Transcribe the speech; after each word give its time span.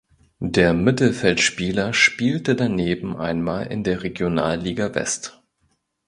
Der 0.47 0.73
Mittelfeldspieler 0.73 1.93
spielte 1.93 2.55
daneben 2.55 3.15
einmal 3.15 3.67
in 3.67 3.83
der 3.83 4.01
Regionalliga 4.01 4.95
West. 4.95 5.39